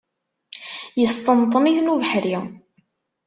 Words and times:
Yesṭenṭen-iten 0.99 1.91
ubeḥri. 1.93 2.37